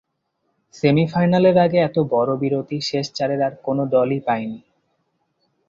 সেমিফাইনালের 0.75 1.57
আগে 1.57 1.77
এত 1.79 1.97
বড় 2.13 2.31
বিরতি 2.37 2.77
শেষ 2.81 3.05
চারের 3.13 3.41
আর 3.41 3.53
কোনো 3.65 3.83
দলই 3.93 4.19
পায়নি। 4.27 4.59